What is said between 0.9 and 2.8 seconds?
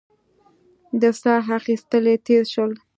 د سا اخېستل يې تېز شول.